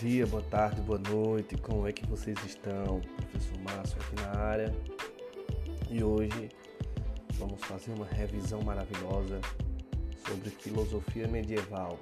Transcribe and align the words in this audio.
Dia, 0.00 0.26
boa 0.26 0.42
tarde, 0.42 0.82
boa 0.82 0.98
noite, 0.98 1.56
como 1.56 1.88
é 1.88 1.92
que 1.92 2.06
vocês 2.06 2.36
estão? 2.44 3.00
Professor 3.00 3.58
Márcio 3.60 3.96
aqui 3.98 4.16
na 4.16 4.40
área 4.42 4.74
e 5.90 6.04
hoje 6.04 6.50
vamos 7.38 7.64
fazer 7.64 7.92
uma 7.92 8.04
revisão 8.04 8.60
maravilhosa 8.60 9.40
sobre 10.28 10.50
filosofia 10.50 11.26
medieval. 11.26 11.98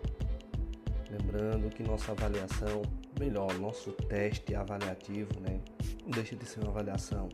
Lembrando 1.09 1.70
que 1.70 1.84
nossa 1.84 2.10
avaliação, 2.10 2.83
melhor, 3.16 3.56
nosso 3.60 3.92
teste 3.92 4.56
avaliativo, 4.56 5.30
né? 5.38 5.61
Não 6.02 6.11
deixa 6.11 6.34
de 6.34 6.45
ser 6.47 6.61
uma 6.62 6.70
avaliação, 6.70 7.28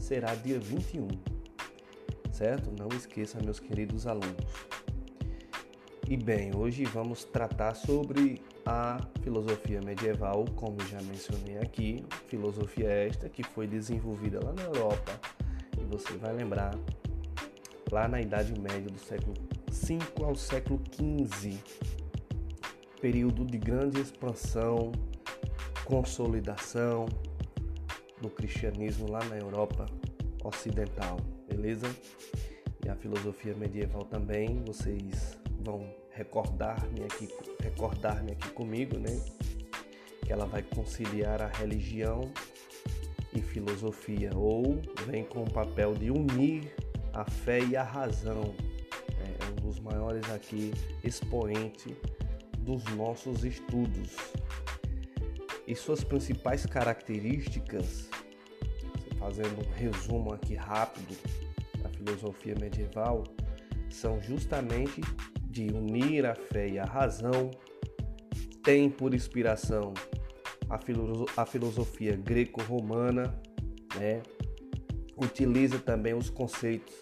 será 0.00 0.34
dia 0.34 0.58
21, 0.58 1.06
certo? 2.32 2.72
Não 2.76 2.88
esqueça, 2.96 3.38
meus 3.40 3.60
queridos 3.60 4.08
alunos. 4.08 4.66
E 6.08 6.16
bem, 6.16 6.50
hoje 6.56 6.84
vamos 6.84 7.22
tratar 7.22 7.74
sobre 7.74 8.42
a 8.66 8.98
filosofia 9.22 9.80
medieval, 9.80 10.44
como 10.56 10.76
já 10.88 11.00
mencionei 11.02 11.58
aqui, 11.58 12.04
filosofia 12.26 12.88
esta 12.88 13.28
que 13.28 13.44
foi 13.44 13.66
desenvolvida 13.66 14.44
lá 14.44 14.52
na 14.52 14.62
Europa, 14.62 15.12
e 15.78 15.84
você 15.84 16.16
vai 16.16 16.34
lembrar, 16.34 16.74
lá 17.92 18.08
na 18.08 18.20
Idade 18.20 18.58
Média 18.60 18.90
do 18.90 18.98
século 18.98 19.34
V 19.70 19.98
ao 20.24 20.34
século 20.34 20.82
XV, 20.92 21.56
período 23.00 23.44
de 23.44 23.56
grande 23.56 24.00
expansão, 24.00 24.90
consolidação 25.84 27.06
do 28.20 28.28
cristianismo 28.28 29.08
lá 29.08 29.24
na 29.26 29.38
Europa 29.38 29.86
ocidental, 30.42 31.18
beleza? 31.48 31.86
E 32.84 32.88
a 32.88 32.96
filosofia 32.96 33.54
medieval 33.54 34.04
também, 34.04 34.60
vocês 34.64 35.38
vão 35.60 35.88
recordar-me 36.16 37.04
aqui, 37.04 37.28
recordar-me 37.62 38.32
aqui 38.32 38.48
comigo, 38.50 38.98
né? 38.98 39.20
Que 40.24 40.32
ela 40.32 40.46
vai 40.46 40.62
conciliar 40.62 41.42
a 41.42 41.46
religião 41.46 42.32
e 43.34 43.42
filosofia, 43.42 44.30
ou 44.34 44.80
vem 45.06 45.24
com 45.24 45.42
o 45.42 45.50
papel 45.50 45.94
de 45.94 46.10
unir 46.10 46.74
a 47.12 47.24
fé 47.24 47.60
e 47.60 47.76
a 47.76 47.82
razão. 47.82 48.54
É 49.20 49.44
um 49.50 49.54
dos 49.56 49.78
maiores 49.78 50.28
aqui 50.30 50.72
expoentes 51.04 51.94
dos 52.60 52.82
nossos 52.96 53.44
estudos. 53.44 54.16
E 55.66 55.74
suas 55.74 56.02
principais 56.02 56.64
características, 56.64 58.08
fazendo 59.18 59.66
um 59.66 59.72
resumo 59.72 60.32
aqui 60.32 60.54
rápido 60.54 61.16
da 61.82 61.90
filosofia 61.90 62.54
medieval, 62.58 63.24
são 63.90 64.20
justamente 64.22 65.00
de 65.56 65.72
unir 65.72 66.26
a 66.26 66.34
fé 66.34 66.68
e 66.68 66.78
a 66.78 66.84
razão, 66.84 67.50
tem 68.62 68.90
por 68.90 69.14
inspiração 69.14 69.94
a, 70.68 70.78
a 71.40 71.46
filosofia 71.46 72.14
greco-romana, 72.14 73.34
né? 73.94 74.22
utiliza 75.16 75.78
também 75.78 76.12
os 76.12 76.28
conceitos 76.28 76.94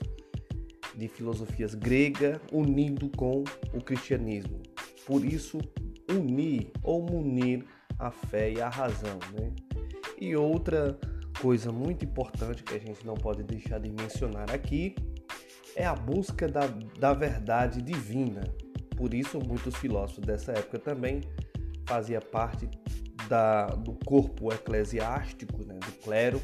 de 0.95 1.09
filosofias 1.09 1.75
grega 1.75 2.41
unido 2.53 3.11
com 3.17 3.43
o 3.73 3.83
cristianismo. 3.83 4.63
Por 5.05 5.25
isso, 5.25 5.59
unir 6.09 6.71
ou 6.85 7.03
munir 7.03 7.65
a 7.99 8.13
fé 8.13 8.53
e 8.53 8.61
a 8.61 8.69
razão. 8.69 9.19
Né? 9.33 9.53
E 10.21 10.37
outra 10.37 10.97
coisa 11.41 11.73
muito 11.73 12.05
importante 12.05 12.63
que 12.63 12.75
a 12.75 12.79
gente 12.79 13.05
não 13.05 13.15
pode 13.15 13.43
deixar 13.43 13.81
de 13.81 13.91
mencionar 13.91 14.49
aqui 14.53 14.95
é 15.77 15.85
a 15.85 15.95
busca 15.95 16.49
da, 16.49 16.67
da 16.99 17.13
verdade 17.13 17.83
divina. 17.83 18.43
Por 18.97 19.13
isso, 19.13 19.39
muitos 19.39 19.75
filósofos 19.77 20.25
dessa 20.25 20.53
época 20.53 20.79
também 20.79 21.21
fazia 21.87 22.21
parte 22.21 22.69
da, 23.29 23.67
do 23.67 23.93
corpo 24.05 24.53
eclesiástico, 24.53 25.65
né, 25.67 25.75
do 25.75 25.93
clero, 26.03 26.41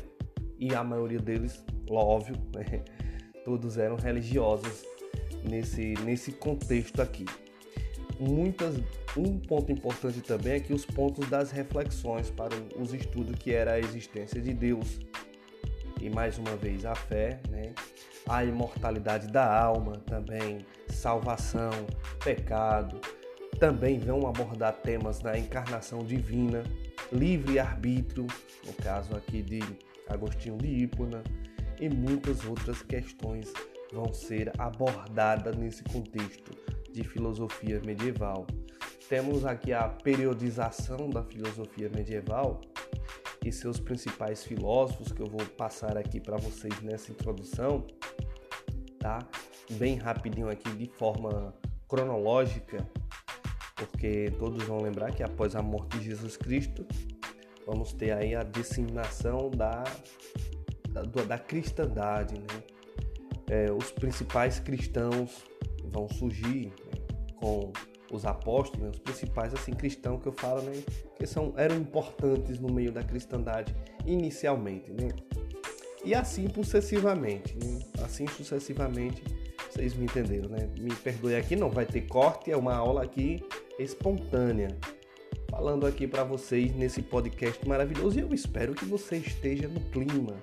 e 0.59 0.75
a 0.75 0.83
maioria 0.83 1.21
deles, 1.21 1.65
óbvio, 1.89 2.37
né, 2.55 2.83
todos 3.45 3.79
eram 3.79 3.97
religiosos 3.97 4.85
nesse, 5.49 5.95
nesse 6.05 6.33
contexto 6.33 7.01
aqui. 7.01 7.25
Muitas, 8.19 8.77
um 9.17 9.39
ponto 9.39 9.73
importante 9.73 10.21
também 10.21 10.55
é 10.55 10.61
que 10.61 10.75
os 10.75 10.85
pontos 10.85 11.29
das 11.31 11.51
reflexões 11.51 12.31
para 12.31 12.55
os 12.79 12.93
estudos 12.93 13.35
que 13.37 13.53
era 13.53 13.73
a 13.73 13.79
existência 13.79 14.41
de 14.43 14.53
Deus 14.53 15.01
e 16.01 16.09
mais 16.09 16.39
uma 16.39 16.57
vez 16.57 16.85
a 16.85 16.95
fé, 16.95 17.41
né, 17.51 17.73
a 18.29 18.45
imortalidade 18.45 19.29
da 19.29 19.61
alma 19.61 19.93
também, 20.07 20.65
salvação, 20.89 21.71
pecado. 22.25 23.01
Também 23.59 23.99
vão 23.99 24.27
abordar 24.27 24.73
temas 24.75 25.19
da 25.19 25.39
encarnação 25.39 26.05
divina, 26.05 26.63
livre-arbítrio, 27.13 28.27
no 28.67 28.73
caso 28.75 29.15
aqui 29.15 29.43
de 29.43 29.61
Agostinho 30.09 30.57
de 30.57 30.67
Hipona, 30.67 31.23
e 31.79 31.89
muitas 31.89 32.45
outras 32.45 32.83
questões 32.83 33.53
vão 33.93 34.13
ser 34.13 34.53
abordadas 34.59 35.57
nesse 35.57 35.83
contexto 35.85 36.53
de 36.93 37.05
filosofia 37.05 37.81
medieval. 37.85 38.47
Temos 39.09 39.45
aqui 39.45 39.73
a 39.73 39.89
periodização 39.89 41.11
da 41.11 41.23
filosofia 41.25 41.91
medieval 41.95 42.61
e 43.45 43.53
seus 43.53 43.81
principais 43.81 44.45
filósofos 44.45 45.13
que 45.13 45.21
eu 45.21 45.27
vou 45.27 45.45
passar 45.57 45.97
aqui 45.97 46.21
para 46.21 46.37
vocês 46.37 46.81
nessa 46.83 47.11
introdução 47.11 47.87
tá? 49.01 49.19
Bem 49.73 49.97
rapidinho 49.97 50.49
aqui 50.49 50.71
de 50.77 50.87
forma 50.87 51.53
cronológica, 51.89 52.87
porque 53.75 54.33
todos 54.39 54.63
vão 54.65 54.79
lembrar 54.81 55.13
que 55.13 55.23
após 55.23 55.57
a 55.57 55.63
morte 55.63 55.99
de 55.99 56.05
Jesus 56.05 56.37
Cristo, 56.37 56.87
vamos 57.67 57.93
ter 57.93 58.13
aí 58.13 58.35
a 58.37 58.43
disseminação 58.43 59.51
da, 59.51 59.83
da, 60.91 61.03
da 61.03 61.39
cristandade, 61.39 62.35
né? 62.35 62.63
É, 63.49 63.73
os 63.73 63.91
principais 63.91 64.61
cristãos 64.61 65.45
vão 65.87 66.09
surgir 66.09 66.67
né? 66.67 67.33
com 67.35 67.73
os 68.11 68.25
apóstolos, 68.25 68.83
né? 68.83 68.91
os 68.91 68.99
principais 68.99 69.55
assim 69.55 69.73
cristãos 69.73 70.21
que 70.21 70.29
eu 70.29 70.33
falo, 70.33 70.63
né, 70.63 70.83
que 71.17 71.27
são 71.27 71.55
eram 71.57 71.77
importantes 71.77 72.59
no 72.59 72.73
meio 72.73 72.93
da 72.93 73.03
cristandade 73.03 73.75
inicialmente, 74.07 74.91
né? 74.91 75.09
E 76.05 76.15
assim 76.15 76.49
sucessivamente, 76.49 77.57
né? 77.63 77.81
assim 78.03 78.27
sucessivamente, 78.27 79.23
vocês 79.71 79.95
me 79.95 80.05
entenderam, 80.05 80.49
né? 80.49 80.69
Me 80.79 80.95
perdoe 80.95 81.37
aqui, 81.37 81.55
não 81.55 81.71
vai 81.71 81.85
ter 81.85 82.03
corte, 82.03 82.51
é 82.51 82.57
uma 82.57 82.75
aula 82.75 83.05
aqui 83.05 83.45
espontânea. 83.79 84.69
Falando 85.51 85.87
aqui 85.87 86.07
para 86.07 86.25
vocês 86.25 86.75
nesse 86.75 87.03
podcast 87.03 87.67
maravilhoso 87.67 88.19
e 88.19 88.23
eu 88.23 88.33
espero 88.33 88.75
que 88.75 88.85
você 88.85 89.17
esteja 89.17 89.69
no 89.69 89.81
clima. 89.91 90.37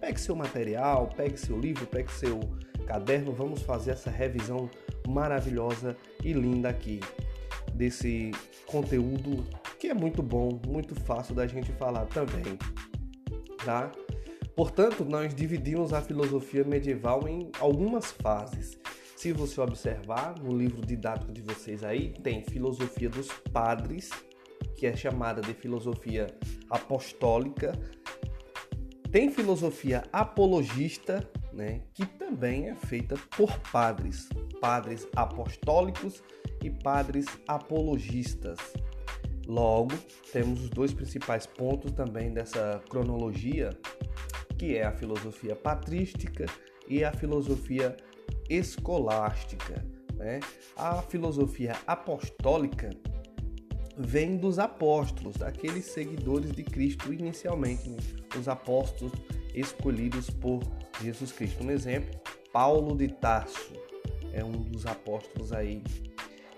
Pegue 0.00 0.20
seu 0.20 0.34
material, 0.34 1.08
pegue 1.16 1.36
seu 1.36 1.58
livro, 1.58 1.86
pegue 1.86 2.10
seu 2.12 2.40
caderno, 2.86 3.32
vamos 3.32 3.62
fazer 3.62 3.92
essa 3.92 4.10
revisão 4.10 4.70
maravilhosa 5.08 5.96
e 6.22 6.32
linda 6.32 6.68
aqui 6.68 7.00
desse 7.74 8.30
conteúdo 8.66 9.44
que 9.78 9.88
é 9.88 9.94
muito 9.94 10.22
bom, 10.22 10.60
muito 10.66 10.94
fácil 10.94 11.34
da 11.34 11.46
gente 11.46 11.72
falar 11.72 12.06
também, 12.06 12.58
tá? 13.64 13.92
Portanto, 14.56 15.04
nós 15.04 15.34
dividimos 15.34 15.92
a 15.92 16.00
filosofia 16.00 16.64
medieval 16.64 17.28
em 17.28 17.50
algumas 17.58 18.12
fases. 18.12 18.78
Se 19.16 19.32
você 19.32 19.60
observar 19.60 20.38
no 20.40 20.56
livro 20.56 20.80
didático 20.84 21.32
de 21.32 21.42
vocês 21.42 21.82
aí, 21.82 22.14
tem 22.22 22.42
filosofia 22.44 23.10
dos 23.10 23.28
padres, 23.52 24.10
que 24.76 24.86
é 24.86 24.96
chamada 24.96 25.40
de 25.40 25.52
filosofia 25.54 26.28
apostólica. 26.70 27.72
Tem 29.10 29.30
filosofia 29.30 30.04
apologista, 30.12 31.28
né, 31.52 31.82
que 31.92 32.06
também 32.06 32.68
é 32.68 32.74
feita 32.74 33.16
por 33.36 33.58
padres, 33.70 34.28
padres 34.64 35.06
apostólicos 35.14 36.22
e 36.62 36.70
padres 36.70 37.26
apologistas. 37.46 38.58
Logo, 39.46 39.92
temos 40.32 40.62
os 40.62 40.70
dois 40.70 40.94
principais 40.94 41.44
pontos 41.44 41.92
também 41.92 42.32
dessa 42.32 42.82
cronologia 42.88 43.68
que 44.56 44.74
é 44.74 44.86
a 44.86 44.92
filosofia 44.92 45.54
patrística 45.54 46.46
e 46.88 47.04
a 47.04 47.12
filosofia 47.12 47.94
escolástica. 48.48 49.84
Né? 50.14 50.40
A 50.76 51.02
filosofia 51.02 51.76
apostólica 51.86 52.88
vem 53.98 54.38
dos 54.38 54.58
apóstolos, 54.58 55.36
daqueles 55.36 55.84
seguidores 55.84 56.52
de 56.52 56.64
Cristo 56.64 57.12
inicialmente, 57.12 57.90
né? 57.90 57.98
os 58.38 58.48
apóstolos 58.48 59.12
escolhidos 59.54 60.30
por 60.30 60.62
Jesus 61.02 61.32
Cristo. 61.32 61.62
Um 61.62 61.70
exemplo, 61.70 62.18
Paulo 62.50 62.96
de 62.96 63.08
Tarso 63.08 63.83
é 64.34 64.44
um 64.44 64.50
dos 64.50 64.84
apóstolos 64.84 65.52
aí 65.52 65.82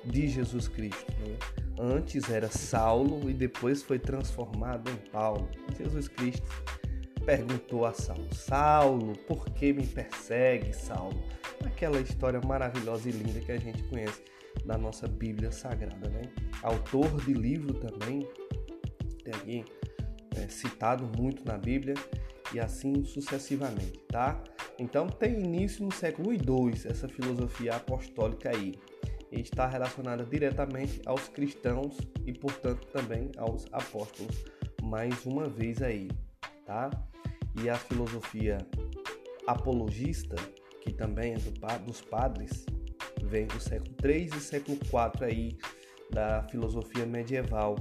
de 0.04 0.28
Jesus 0.28 0.66
Cristo. 0.66 1.12
Né? 1.20 1.36
Antes 1.78 2.30
era 2.30 2.48
Saulo 2.48 3.28
e 3.28 3.34
depois 3.34 3.82
foi 3.82 3.98
transformado 3.98 4.90
em 4.90 5.10
Paulo. 5.10 5.48
Jesus 5.76 6.08
Cristo 6.08 6.46
perguntou 7.24 7.84
a 7.84 7.92
Saulo: 7.92 8.32
Saulo, 8.34 9.12
por 9.26 9.44
que 9.50 9.72
me 9.72 9.86
persegue, 9.86 10.72
Saulo? 10.72 11.22
Aquela 11.64 12.00
história 12.00 12.40
maravilhosa 12.40 13.08
e 13.08 13.12
linda 13.12 13.40
que 13.40 13.52
a 13.52 13.58
gente 13.58 13.82
conhece. 13.84 14.22
da 14.64 14.78
nossa 14.78 15.06
Bíblia 15.06 15.52
Sagrada, 15.52 16.08
né? 16.08 16.22
Autor 16.62 17.22
de 17.24 17.34
livro 17.34 17.74
também, 17.74 18.26
tem 19.22 19.34
aqui 19.34 19.64
é, 20.34 20.48
citado 20.48 21.04
muito 21.20 21.44
na 21.44 21.58
Bíblia 21.58 21.94
e 22.56 22.60
assim 22.60 23.04
sucessivamente, 23.04 23.98
tá? 24.08 24.42
Então 24.78 25.06
tem 25.06 25.38
início 25.44 25.84
no 25.84 25.92
século 25.92 26.32
II 26.32 26.72
essa 26.86 27.06
filosofia 27.06 27.76
apostólica 27.76 28.50
aí. 28.50 28.74
E 29.30 29.40
está 29.40 29.66
relacionada 29.66 30.24
diretamente 30.24 31.02
aos 31.04 31.28
cristãos 31.28 31.98
e, 32.24 32.32
portanto, 32.32 32.86
também 32.86 33.30
aos 33.36 33.66
apóstolos. 33.72 34.44
Mais 34.82 35.26
uma 35.26 35.48
vez 35.48 35.82
aí, 35.82 36.08
tá? 36.64 36.88
E 37.62 37.68
a 37.68 37.74
filosofia 37.74 38.58
apologista, 39.46 40.36
que 40.80 40.92
também 40.92 41.34
é 41.34 41.38
do, 41.38 41.50
dos 41.84 42.00
padres, 42.00 42.64
vem 43.24 43.46
do 43.46 43.60
século 43.60 43.94
III 44.02 44.30
e 44.34 44.40
século 44.40 44.78
IV 44.78 45.24
aí 45.24 45.58
da 46.10 46.44
filosofia 46.44 47.04
medieval 47.04 47.76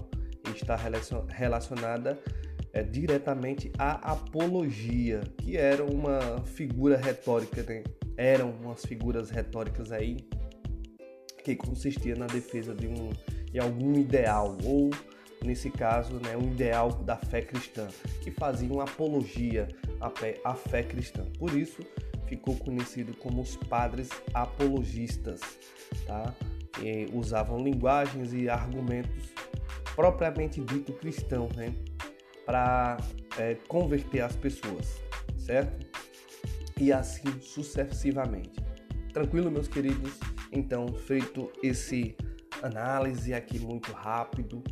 e 0.47 0.51
está 0.51 0.75
relacionada 1.29 2.19
é, 2.75 2.83
diretamente 2.83 3.71
à 3.79 4.11
apologia, 4.11 5.21
que 5.37 5.55
era 5.55 5.83
uma 5.83 6.43
figura 6.45 6.97
retórica, 6.97 7.63
né? 7.63 7.83
eram 8.17 8.51
umas 8.51 8.85
figuras 8.85 9.29
retóricas 9.29 9.93
aí 9.93 10.17
que 11.41 11.55
consistia 11.55 12.15
na 12.15 12.27
defesa 12.27 12.75
de, 12.75 12.87
um, 12.87 13.11
de 13.49 13.59
algum 13.59 13.97
ideal 13.97 14.57
ou 14.65 14.89
nesse 15.41 15.69
caso, 15.69 16.15
né, 16.15 16.35
um 16.35 16.51
ideal 16.51 16.91
da 16.91 17.15
fé 17.15 17.41
cristã, 17.41 17.87
que 18.21 18.31
faziam 18.31 18.81
apologia 18.81 19.67
à 20.01 20.09
fé, 20.09 20.41
à 20.43 20.55
fé 20.55 20.83
cristã. 20.83 21.23
Por 21.37 21.55
isso, 21.55 21.81
ficou 22.27 22.57
conhecido 22.57 23.15
como 23.17 23.41
os 23.41 23.55
padres 23.55 24.09
apologistas, 24.33 25.39
tá? 26.07 26.33
E 26.81 27.07
usavam 27.13 27.63
linguagens 27.63 28.33
e 28.33 28.49
argumentos 28.49 29.31
propriamente 29.95 30.59
dito 30.61 30.91
cristãos, 30.93 31.55
né? 31.55 31.73
Para 32.45 32.97
é, 33.37 33.55
converter 33.67 34.21
as 34.21 34.35
pessoas, 34.35 35.01
certo? 35.37 35.85
E 36.79 36.91
assim 36.91 37.39
sucessivamente. 37.41 38.63
Tranquilo, 39.13 39.49
meus 39.49 39.67
queridos? 39.67 40.19
Então, 40.51 40.87
feito 40.93 41.51
esse 41.63 42.15
análise 42.61 43.33
aqui 43.33 43.59
muito 43.59 43.91
rápido, 43.91 44.63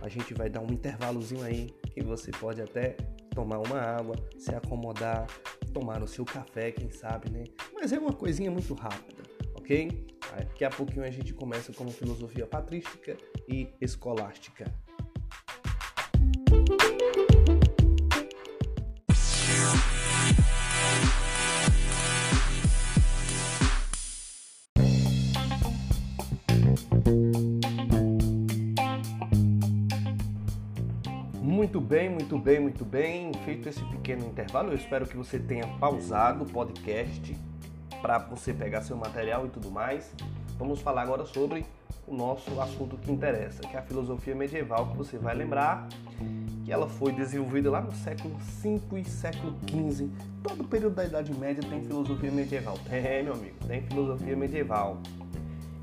a 0.00 0.08
gente 0.08 0.34
vai 0.34 0.48
dar 0.48 0.60
um 0.60 0.72
intervalozinho 0.72 1.42
aí 1.42 1.66
que 1.92 2.02
você 2.02 2.30
pode 2.30 2.60
até 2.60 2.96
tomar 3.34 3.58
uma 3.58 3.80
água, 3.80 4.16
se 4.38 4.54
acomodar, 4.54 5.26
tomar 5.72 6.02
o 6.02 6.08
seu 6.08 6.24
café, 6.24 6.72
quem 6.72 6.90
sabe, 6.90 7.30
né? 7.30 7.44
Mas 7.72 7.92
é 7.92 7.98
uma 7.98 8.12
coisinha 8.12 8.50
muito 8.50 8.74
rápida, 8.74 9.22
ok? 9.54 10.06
Daqui 10.36 10.64
a 10.64 10.70
pouquinho 10.70 11.04
a 11.04 11.10
gente 11.10 11.34
começa 11.34 11.72
com 11.72 11.88
filosofia 11.88 12.46
patrística 12.46 13.16
e 13.48 13.68
escolástica. 13.80 14.72
Bem, 32.40 32.58
muito 32.58 32.84
bem. 32.84 33.32
Feito 33.44 33.68
esse 33.68 33.84
pequeno 33.84 34.26
intervalo, 34.26 34.70
eu 34.70 34.76
espero 34.76 35.06
que 35.06 35.16
você 35.16 35.38
tenha 35.38 35.66
pausado 35.78 36.44
o 36.44 36.46
podcast 36.46 37.36
para 38.00 38.18
você 38.18 38.52
pegar 38.52 38.82
seu 38.82 38.96
material 38.96 39.46
e 39.46 39.50
tudo 39.50 39.70
mais. 39.70 40.12
Vamos 40.58 40.80
falar 40.80 41.02
agora 41.02 41.26
sobre 41.26 41.66
o 42.06 42.14
nosso 42.14 42.58
assunto 42.60 42.96
que 42.96 43.12
interessa, 43.12 43.60
que 43.60 43.76
é 43.76 43.78
a 43.78 43.82
filosofia 43.82 44.34
medieval, 44.34 44.88
que 44.88 44.96
você 44.96 45.18
vai 45.18 45.34
lembrar 45.34 45.86
que 46.64 46.72
ela 46.72 46.88
foi 46.88 47.12
desenvolvida 47.12 47.70
lá 47.70 47.80
no 47.80 47.92
século 47.92 48.34
V 48.38 48.80
e 48.98 49.04
século 49.04 49.54
XV. 49.68 50.08
Todo 50.42 50.64
período 50.64 50.94
da 50.94 51.04
Idade 51.04 51.34
Média 51.34 51.62
tem 51.68 51.82
filosofia 51.82 52.30
medieval. 52.30 52.78
Tem, 52.88 53.22
meu 53.22 53.34
amigo, 53.34 53.56
tem 53.66 53.82
filosofia 53.82 54.34
medieval 54.34 54.98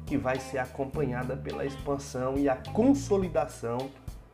que 0.06 0.18
vai 0.18 0.40
ser 0.40 0.58
acompanhada 0.58 1.38
pela 1.38 1.66
expansão 1.66 2.38
e 2.38 2.50
a 2.50 2.56
consolidação 2.74 3.90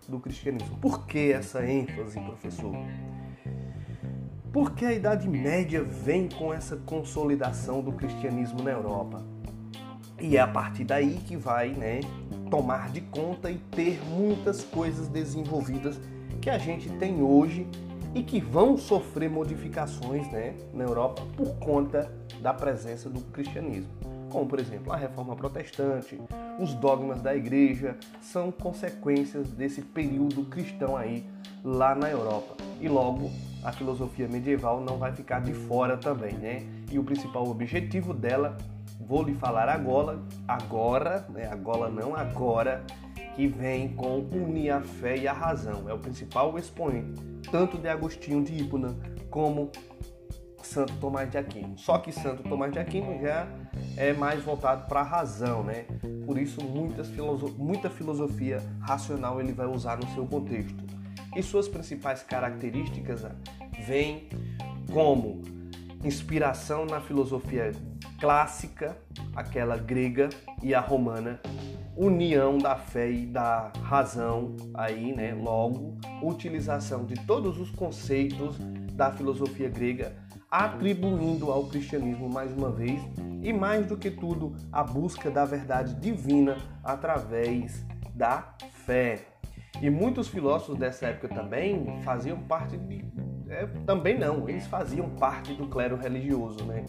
do 0.07 0.19
cristianismo. 0.19 0.77
Por 0.77 1.05
que 1.05 1.31
essa 1.31 1.65
ênfase, 1.65 2.19
professor? 2.19 2.75
Porque 4.51 4.85
a 4.85 4.93
Idade 4.93 5.27
Média 5.27 5.83
vem 5.83 6.29
com 6.29 6.53
essa 6.53 6.77
consolidação 6.77 7.81
do 7.81 7.91
cristianismo 7.91 8.61
na 8.61 8.71
Europa. 8.71 9.23
E 10.19 10.37
é 10.37 10.39
a 10.39 10.47
partir 10.47 10.83
daí 10.83 11.15
que 11.25 11.35
vai 11.35 11.69
né, 11.69 12.01
tomar 12.49 12.91
de 12.91 13.01
conta 13.01 13.49
e 13.49 13.57
ter 13.57 13.99
muitas 14.07 14.63
coisas 14.63 15.07
desenvolvidas 15.07 15.99
que 16.39 16.49
a 16.49 16.57
gente 16.57 16.89
tem 16.97 17.21
hoje 17.21 17.67
e 18.13 18.21
que 18.21 18.39
vão 18.39 18.77
sofrer 18.77 19.29
modificações 19.29 20.31
né, 20.31 20.55
na 20.73 20.83
Europa 20.83 21.23
por 21.35 21.55
conta 21.55 22.13
da 22.41 22.53
presença 22.53 23.09
do 23.09 23.21
cristianismo 23.21 24.12
como 24.33 24.47
por 24.47 24.59
exemplo 24.59 24.91
a 24.91 24.95
reforma 24.95 25.35
protestante, 25.35 26.19
os 26.59 26.73
dogmas 26.73 27.21
da 27.21 27.35
igreja, 27.35 27.95
são 28.19 28.51
consequências 28.51 29.47
desse 29.51 29.83
período 29.83 30.43
cristão 30.45 30.97
aí 30.97 31.23
lá 31.63 31.93
na 31.93 32.09
Europa. 32.09 32.57
E 32.81 32.89
logo 32.89 33.29
a 33.63 33.71
filosofia 33.71 34.27
medieval 34.27 34.81
não 34.81 34.97
vai 34.97 35.13
ficar 35.13 35.39
de 35.39 35.53
fora 35.53 35.95
também, 35.95 36.33
né? 36.33 36.63
E 36.91 36.97
o 36.97 37.03
principal 37.03 37.47
objetivo 37.47 38.11
dela, 38.11 38.57
vou 38.99 39.21
lhe 39.21 39.35
falar 39.35 39.69
agora, 39.69 40.19
agora, 40.47 41.25
né? 41.29 41.47
Agora 41.51 41.89
não, 41.91 42.15
agora, 42.15 42.83
que 43.35 43.47
vem 43.47 43.89
com 43.89 44.17
unir 44.31 44.71
a 44.71 44.81
fé 44.81 45.15
e 45.15 45.27
a 45.27 45.33
razão. 45.33 45.87
É 45.87 45.93
o 45.93 45.99
principal 45.99 46.57
expoente, 46.57 47.21
tanto 47.51 47.77
de 47.77 47.87
Agostinho 47.87 48.43
de 48.43 48.55
Hipona 48.55 48.95
como 49.29 49.71
Santo 50.67 50.93
Tomás 50.97 51.29
de 51.29 51.37
Aquino. 51.37 51.77
Só 51.77 51.97
que 51.97 52.11
Santo 52.11 52.43
Tomás 52.43 52.71
de 52.71 52.79
Aquino 52.79 53.21
já 53.21 53.47
é 53.97 54.13
mais 54.13 54.43
voltado 54.43 54.87
para 54.87 55.01
a 55.01 55.03
razão, 55.03 55.63
né? 55.63 55.85
Por 56.25 56.37
isso 56.37 56.63
muitas 56.63 57.09
filoso 57.09 57.53
muita 57.57 57.89
filosofia 57.89 58.61
racional 58.81 59.39
ele 59.39 59.53
vai 59.53 59.67
usar 59.67 59.97
no 59.97 60.07
seu 60.13 60.25
contexto. 60.25 60.83
E 61.35 61.41
suas 61.41 61.67
principais 61.67 62.23
características 62.23 63.25
ah, 63.25 63.35
vêm 63.85 64.29
como 64.91 65.41
inspiração 66.03 66.85
na 66.85 66.99
filosofia 66.99 67.71
clássica, 68.19 68.97
aquela 69.35 69.77
grega 69.77 70.29
e 70.61 70.73
a 70.73 70.79
romana, 70.79 71.39
união 71.95 72.57
da 72.57 72.75
fé 72.75 73.11
e 73.11 73.25
da 73.25 73.71
razão 73.83 74.55
aí, 74.73 75.13
né? 75.13 75.33
Logo, 75.33 75.97
utilização 76.21 77.05
de 77.05 77.15
todos 77.25 77.59
os 77.59 77.69
conceitos 77.71 78.57
da 78.93 79.11
filosofia 79.11 79.69
grega 79.69 80.15
atribuindo 80.53 81.51
ao 81.51 81.65
cristianismo 81.65 82.29
mais 82.29 82.55
uma 82.55 82.69
vez 82.69 83.01
e 83.41 83.51
mais 83.51 83.87
do 83.87 83.97
que 83.97 84.11
tudo 84.11 84.55
a 84.71 84.83
busca 84.83 85.31
da 85.31 85.43
verdade 85.45 85.95
divina 85.95 86.57
através 86.83 87.83
da 88.13 88.53
fé. 88.85 89.19
E 89.81 89.89
muitos 89.89 90.27
filósofos 90.27 90.77
dessa 90.77 91.07
época 91.07 91.27
também 91.27 91.99
faziam 92.03 92.37
parte 92.43 92.77
de 92.77 93.03
é, 93.49 93.65
também 93.83 94.17
não, 94.17 94.47
eles 94.47 94.67
faziam 94.67 95.09
parte 95.09 95.53
do 95.55 95.67
clero 95.67 95.97
religioso, 95.97 96.63
né? 96.65 96.85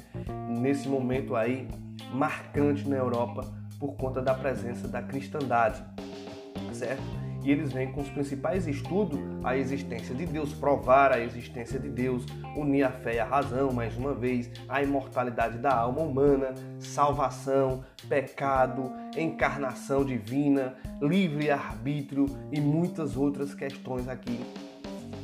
Nesse 0.60 0.86
momento 0.86 1.34
aí 1.34 1.66
marcante 2.12 2.86
na 2.86 2.96
Europa 2.96 3.50
por 3.78 3.96
conta 3.96 4.20
da 4.20 4.34
presença 4.34 4.86
da 4.86 5.02
cristandade, 5.02 5.82
certo? 6.72 7.23
E 7.44 7.50
eles 7.50 7.72
vêm 7.72 7.92
com 7.92 8.00
os 8.00 8.08
principais 8.08 8.66
estudos 8.66 9.20
a 9.44 9.56
existência 9.56 10.14
de 10.14 10.24
Deus, 10.24 10.52
provar 10.54 11.12
a 11.12 11.20
existência 11.20 11.78
de 11.78 11.90
Deus, 11.90 12.24
unir 12.56 12.84
a 12.84 12.90
fé 12.90 13.16
e 13.16 13.18
a 13.20 13.24
razão, 13.24 13.72
mais 13.72 13.94
uma 13.96 14.14
vez, 14.14 14.50
a 14.68 14.82
imortalidade 14.82 15.58
da 15.58 15.74
alma 15.74 16.00
humana, 16.00 16.54
salvação, 16.78 17.84
pecado, 18.08 18.90
encarnação 19.16 20.04
divina, 20.04 20.74
livre-arbítrio 21.02 22.26
e 22.50 22.60
muitas 22.60 23.16
outras 23.16 23.54
questões 23.54 24.08
aqui 24.08 24.40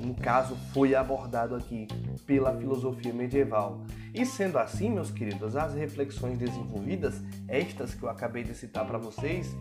no 0.03 0.15
caso, 0.15 0.57
foi 0.73 0.95
abordado 0.95 1.55
aqui 1.55 1.87
pela 2.27 2.57
filosofia 2.57 3.13
medieval. 3.13 3.83
E 4.15 4.25
sendo 4.25 4.59
assim, 4.59 4.91
meus 4.91 5.11
queridos, 5.11 5.57
as 5.57 5.75
reflexões 5.75 6.39
desenvolvidas, 6.39 7.23
estas 7.47 7.95
que 7.95 8.03
eu 8.03 8.09
acabei 8.09 8.43
de 8.43 8.55
citar 8.55 8.87
para 8.87 8.97
vocês, 8.97 9.55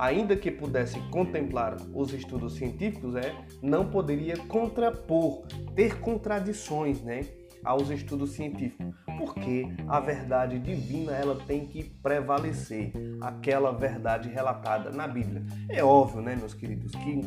ainda 0.00 0.34
que 0.34 0.50
pudesse 0.50 0.98
contemplar 1.10 1.76
os 1.94 2.14
estudos 2.14 2.54
científicos, 2.54 3.14
é, 3.14 3.34
não 3.62 3.90
poderia 3.90 4.36
contrapor, 4.36 5.42
ter 5.74 6.00
contradições, 6.00 7.02
né? 7.02 7.26
aos 7.62 7.90
estudos 7.90 8.30
científicos, 8.30 8.94
porque 9.18 9.68
a 9.86 10.00
verdade 10.00 10.58
divina 10.58 11.12
ela 11.12 11.36
tem 11.46 11.66
que 11.66 11.84
prevalecer, 11.84 12.90
aquela 13.20 13.70
verdade 13.70 14.30
relatada 14.30 14.90
na 14.90 15.06
Bíblia. 15.06 15.44
É 15.68 15.84
óbvio, 15.84 16.22
né, 16.22 16.34
meus 16.34 16.54
queridos, 16.54 16.92
que 16.92 17.20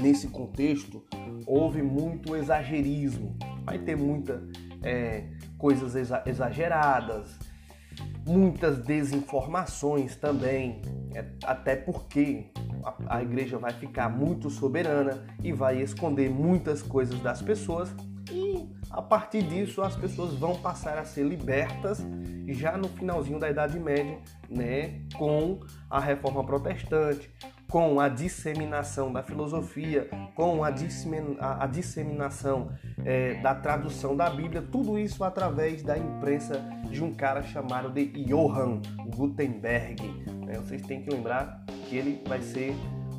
nesse 0.00 0.28
contexto 0.28 1.04
houve 1.44 1.82
muito 1.82 2.36
exagerismo, 2.36 3.36
vai 3.64 3.76
ter 3.76 3.96
muita 3.96 4.40
é, 4.84 5.24
coisas 5.58 5.96
exa 5.96 6.22
exageradas, 6.24 7.36
muitas 8.26 8.78
desinformações 8.78 10.16
também, 10.16 10.82
é, 11.14 11.24
até 11.44 11.76
porque 11.76 12.50
a, 12.84 13.16
a 13.16 13.22
igreja 13.22 13.58
vai 13.58 13.72
ficar 13.72 14.08
muito 14.08 14.50
soberana 14.50 15.26
e 15.42 15.52
vai 15.52 15.80
esconder 15.82 16.30
muitas 16.30 16.82
coisas 16.82 17.18
das 17.20 17.42
pessoas. 17.42 17.94
E 18.30 18.68
a 18.90 19.02
partir 19.02 19.42
disso 19.42 19.82
as 19.82 19.96
pessoas 19.96 20.34
vão 20.34 20.56
passar 20.56 20.98
a 20.98 21.04
ser 21.04 21.24
libertas 21.24 22.04
já 22.48 22.76
no 22.76 22.88
finalzinho 22.88 23.38
da 23.38 23.48
Idade 23.48 23.78
Média, 23.78 24.18
né, 24.48 25.02
com 25.16 25.60
a 25.88 26.00
Reforma 26.00 26.44
Protestante, 26.44 27.30
com 27.70 28.00
a 28.00 28.08
disseminação 28.08 29.12
da 29.12 29.22
filosofia, 29.22 30.08
com 30.34 30.64
a, 30.64 30.68
a 30.68 31.66
disseminação 31.66 32.72
é, 33.04 33.34
da 33.34 33.54
tradução 33.54 34.16
da 34.16 34.28
Bíblia, 34.28 34.60
tudo 34.60 34.98
isso 34.98 35.22
através 35.22 35.80
da 35.80 35.96
imprensa 35.96 36.60
de 36.90 37.02
um 37.02 37.14
cara 37.14 37.42
chamado 37.42 37.88
de 37.90 38.06
Johann 38.24 38.82
Gutenberg. 39.14 40.02
Né? 40.44 40.54
Vocês 40.56 40.82
têm 40.82 41.02
que 41.02 41.10
lembrar 41.10 41.64
que 41.88 41.96
ele 41.96 42.22
vai 42.26 42.42
ser 42.42 42.74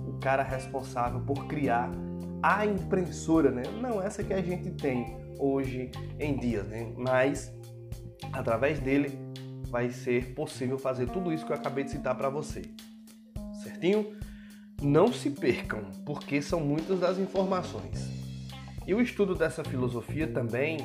o 0.05 0.20
cara 0.20 0.43
responsável 0.43 1.22
por 1.22 1.48
criar 1.48 1.89
a 2.43 2.65
impressora, 2.65 3.51
né? 3.51 3.63
Não 3.79 4.01
essa 4.01 4.24
que 4.24 4.34
a 4.34 4.41
gente 4.41 4.72
tem 4.72 5.15
hoje 5.39 5.91
em 6.20 6.36
dia, 6.36 6.63
né? 6.63 6.91
Mas 6.98 7.53
através 8.34 8.79
dele 8.79 9.17
vai 9.70 9.89
ser 9.89 10.34
possível 10.34 10.77
fazer 10.77 11.08
tudo 11.10 11.31
isso 11.31 11.46
que 11.46 11.51
eu 11.51 11.55
acabei 11.55 11.84
de 11.86 11.91
citar 11.91 12.15
para 12.15 12.29
você. 12.29 12.63
Certinho? 13.63 14.20
Não 14.81 15.13
se 15.13 15.29
percam, 15.29 15.83
porque 16.03 16.41
são 16.41 16.59
muitas 16.59 17.00
das 17.00 17.19
informações. 17.19 18.09
E 18.88 18.95
o 18.95 19.00
estudo 19.00 19.35
dessa 19.35 19.63
filosofia 19.63 20.27
também, 20.27 20.79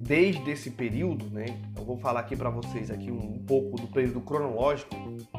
desde 0.00 0.50
esse 0.50 0.72
período, 0.72 1.30
né? 1.30 1.46
Eu 1.76 1.84
vou 1.84 1.96
falar 1.96 2.20
aqui 2.20 2.34
para 2.34 2.50
vocês 2.50 2.90
aqui 2.90 3.12
um 3.12 3.38
pouco 3.46 3.80
do 3.80 3.86
período 3.86 4.20
cronológico. 4.22 4.96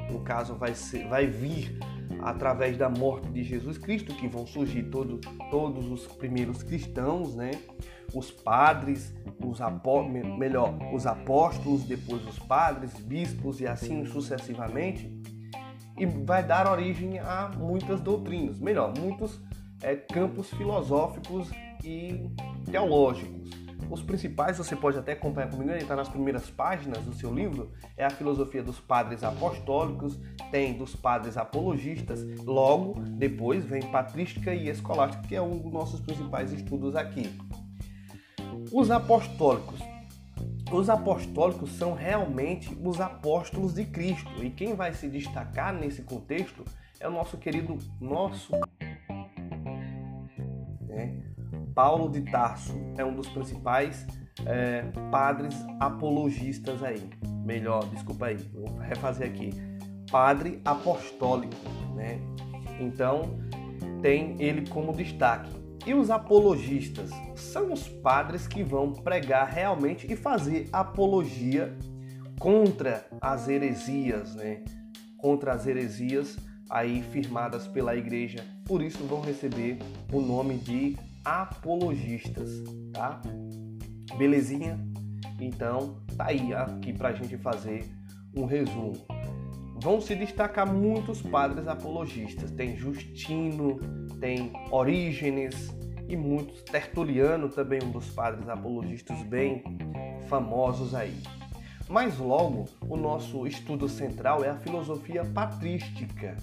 No 0.10 0.22
caso, 0.22 0.56
vai, 0.56 0.74
ser, 0.74 1.10
vai 1.10 1.28
vir 1.28 1.78
através 2.22 2.78
da 2.78 2.90
morte 2.90 3.28
de 3.30 3.44
Jesus 3.44 3.78
Cristo 3.78 4.16
que 4.16 4.30
vão 4.30 4.48
surgir 4.48 4.84
todo, 4.84 5.20
todos 5.52 5.92
os 5.92 6.08
primeiros 6.08 6.64
cristãos, 6.64 7.36
né? 7.36 7.52
Os 8.14 8.32
padres, 8.32 9.14
os 9.46 9.60
apó 9.60 10.04
melhor, 10.04 10.74
os 10.94 11.06
apóstolos, 11.06 11.84
depois 11.84 12.26
os 12.26 12.40
padres, 12.40 12.94
bispos 12.94 13.60
e 13.60 13.68
assim 13.68 14.06
sucessivamente 14.06 15.23
e 15.98 16.06
vai 16.06 16.44
dar 16.44 16.70
origem 16.70 17.20
a 17.20 17.52
muitas 17.56 18.02
doutrinas, 18.02 18.60
melhor, 18.60 18.94
muitos 18.98 19.40
é, 19.82 19.96
campos 19.96 20.50
filosóficos 20.52 21.50
e 21.84 22.30
teológicos. 22.70 23.52
Os 23.90 24.02
principais, 24.02 24.58
você 24.58 24.76
pode 24.76 24.98
até 24.98 25.12
acompanhar 25.12 25.50
comigo, 25.50 25.70
ele 25.70 25.82
está 25.82 25.96
nas 25.96 26.10
primeiras 26.10 26.50
páginas 26.50 27.04
do 27.04 27.14
seu 27.14 27.34
livro, 27.34 27.72
é 27.98 28.06
a 28.06 28.10
filosofia 28.10 28.64
dos 28.64 28.80
padres 28.80 29.24
apostólicos, 29.24 30.20
tem 30.52 30.74
dos 30.74 30.96
padres 30.96 31.38
apologistas, 31.38 32.24
logo 32.44 33.00
depois 33.02 33.66
vem 33.66 33.82
patrística 33.82 34.54
e 34.54 34.70
escolástica, 34.70 35.28
que 35.28 35.36
é 35.36 35.42
um 35.42 35.58
dos 35.60 35.72
nossos 35.72 36.00
principais 36.00 36.52
estudos 36.52 36.96
aqui. 36.96 37.38
Os 38.72 38.90
apostólicos 38.90 39.80
os 40.76 40.90
apostólicos 40.90 41.72
são 41.74 41.94
realmente 41.94 42.76
os 42.84 43.00
apóstolos 43.00 43.74
de 43.74 43.86
Cristo. 43.86 44.44
E 44.44 44.50
quem 44.50 44.76
vai 44.76 44.94
se 44.94 45.08
destacar 45.08 45.74
nesse 45.74 46.02
contexto 46.02 46.66
é 47.00 47.08
o 47.08 47.12
nosso 47.12 47.38
querido 47.38 47.78
nosso 48.02 48.52
né? 50.88 51.22
Paulo 51.76 52.10
de 52.10 52.22
Tarso 52.22 52.74
é 52.98 53.06
um 53.06 53.16
dos 53.16 53.28
principais 53.30 54.06
é, 54.46 54.84
padres 55.12 55.56
apologistas 55.80 56.84
aí. 56.84 57.10
Melhor, 57.46 57.86
desculpa 57.88 58.28
aí, 58.28 58.38
vou 58.38 58.78
refazer 58.78 59.28
aqui. 59.28 59.52
Padre 60.12 60.62
apostólico, 60.64 61.56
né? 61.96 62.20
Então 62.80 63.38
tem 64.02 64.36
ele 64.40 64.68
como 64.70 64.92
destaque. 64.94 65.63
E 65.86 65.94
os 65.94 66.10
apologistas 66.10 67.10
são 67.36 67.74
os 67.74 67.88
padres 67.88 68.48
que 68.48 68.64
vão 68.64 68.94
pregar 68.94 69.50
realmente 69.50 70.12
e 70.12 70.16
fazer 70.16 70.70
apologia 70.72 71.78
contra 72.40 73.06
as 73.20 73.48
heresias, 73.48 74.34
né? 74.36 74.64
Contra 75.18 75.54
as 75.54 75.68
heresias 75.68 76.38
aí 76.70 77.04
firmadas 77.04 77.68
pela 77.68 77.96
igreja. 77.96 78.46
Por 78.66 78.82
isso 78.82 79.04
vão 79.04 79.22
receber 79.22 79.78
o 80.12 80.22
nome 80.22 80.58
de 80.58 80.98
apologistas, 81.26 82.50
tá? 82.94 83.22
Belezinha? 84.18 84.80
Então, 85.40 86.02
tá 86.18 86.28
aí 86.28 86.54
aqui 86.54 86.94
pra 86.94 87.12
gente 87.12 87.38
fazer 87.38 87.86
um 88.36 88.46
resumo. 88.46 88.94
Vão 89.84 90.00
se 90.00 90.16
destacar 90.16 90.66
muitos 90.66 91.22
padres 91.22 91.68
apologistas. 91.68 92.50
Tem 92.52 92.74
Justino, 92.78 93.78
tem 94.18 94.54
Orígenes 94.72 95.76
e 96.08 96.16
muitos. 96.16 96.62
Tertuliano 96.62 97.50
também 97.50 97.82
um 97.84 97.92
dos 97.92 98.10
padres 98.10 98.48
apologistas 98.48 99.22
bem 99.24 99.62
famosos 100.30 100.96
aí. 100.96 101.22
Mas 101.90 102.18
logo, 102.18 102.64
o 102.88 102.96
nosso 102.96 103.46
estudo 103.46 103.90
central 103.90 104.42
é 104.42 104.52
a 104.52 104.56
filosofia 104.56 105.26
patrística. 105.26 106.38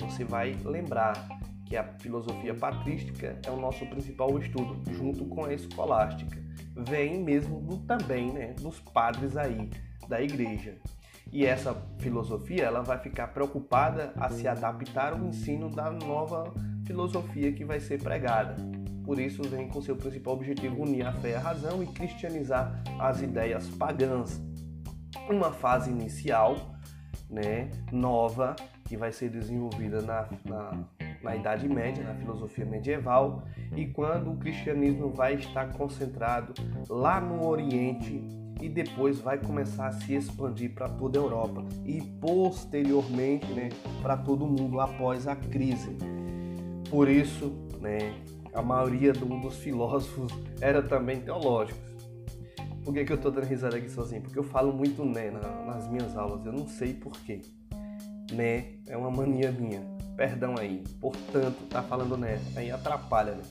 Você 0.00 0.24
vai 0.24 0.56
lembrar 0.64 1.28
que 1.66 1.76
a 1.76 1.84
filosofia 1.98 2.54
patrística 2.54 3.38
é 3.46 3.50
o 3.50 3.60
nosso 3.60 3.84
principal 3.84 4.38
estudo, 4.38 4.80
junto 4.94 5.26
com 5.26 5.44
a 5.44 5.52
escolástica. 5.52 6.42
Vem 6.74 7.22
mesmo 7.22 7.60
do, 7.60 7.76
também 7.80 8.32
né, 8.32 8.54
dos 8.54 8.80
padres 8.80 9.36
aí 9.36 9.68
da 10.08 10.22
igreja. 10.22 10.78
E 11.30 11.44
essa 11.44 11.74
filosofia 11.98 12.64
ela 12.64 12.82
vai 12.82 12.98
ficar 12.98 13.28
preocupada 13.28 14.12
a 14.16 14.30
se 14.30 14.48
adaptar 14.48 15.12
ao 15.12 15.24
ensino 15.24 15.68
da 15.68 15.90
nova 15.90 16.52
filosofia 16.86 17.52
que 17.52 17.64
vai 17.64 17.80
ser 17.80 18.02
pregada. 18.02 18.56
Por 19.04 19.18
isso 19.18 19.42
vem 19.42 19.68
com 19.68 19.80
seu 19.80 19.96
principal 19.96 20.34
objetivo 20.34 20.82
unir 20.82 21.06
a 21.06 21.12
fé 21.12 21.36
a 21.36 21.40
razão 21.40 21.82
e 21.82 21.86
cristianizar 21.86 22.82
as 22.98 23.20
ideias 23.22 23.66
pagãs. 23.68 24.40
Uma 25.28 25.52
fase 25.52 25.90
inicial, 25.90 26.74
né, 27.30 27.70
nova, 27.92 28.56
que 28.84 28.96
vai 28.96 29.12
ser 29.12 29.30
desenvolvida 29.30 30.00
na, 30.00 30.28
na, 30.44 30.84
na 31.22 31.36
Idade 31.36 31.68
Média, 31.68 32.04
na 32.04 32.14
filosofia 32.14 32.64
medieval, 32.64 33.44
e 33.76 33.86
quando 33.86 34.32
o 34.32 34.36
cristianismo 34.36 35.10
vai 35.10 35.34
estar 35.34 35.72
concentrado 35.72 36.54
lá 36.88 37.20
no 37.20 37.46
Oriente 37.46 38.22
e 38.60 38.68
depois 38.68 39.18
vai 39.18 39.38
começar 39.38 39.88
a 39.88 39.92
se 39.92 40.14
expandir 40.14 40.72
para 40.74 40.88
toda 40.88 41.18
a 41.18 41.22
Europa 41.22 41.64
e 41.84 42.00
posteriormente 42.20 43.46
né, 43.52 43.68
para 44.02 44.16
todo 44.16 44.44
o 44.44 44.48
mundo 44.48 44.80
após 44.80 45.26
a 45.26 45.36
crise. 45.36 45.96
Por 46.90 47.08
isso, 47.08 47.52
né, 47.80 48.14
a 48.52 48.62
maioria 48.62 49.12
do, 49.12 49.26
dos 49.40 49.56
filósofos 49.56 50.32
era 50.60 50.82
também 50.82 51.20
teológicos. 51.20 51.88
Por 52.84 52.94
que, 52.94 53.04
que 53.04 53.12
eu 53.12 53.16
estou 53.16 53.30
dando 53.30 53.44
risada 53.44 53.76
aqui 53.76 53.90
sozinho? 53.90 54.22
Porque 54.22 54.38
eu 54.38 54.44
falo 54.44 54.72
muito 54.72 55.04
né 55.04 55.30
na, 55.30 55.74
nas 55.74 55.86
minhas 55.88 56.16
aulas, 56.16 56.44
eu 56.46 56.52
não 56.52 56.66
sei 56.66 56.94
porquê. 56.94 57.42
Né 58.32 58.78
é 58.86 58.96
uma 58.96 59.10
mania 59.10 59.52
minha. 59.52 59.82
Perdão 60.16 60.56
aí. 60.58 60.82
Portanto, 61.00 61.68
tá 61.68 61.82
falando 61.82 62.16
né, 62.16 62.40
aí 62.56 62.70
atrapalha, 62.70 63.34
né? 63.34 63.42